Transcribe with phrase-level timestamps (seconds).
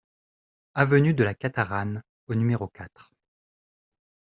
[0.73, 3.11] Avenue de la Cantaranne au numéro quatre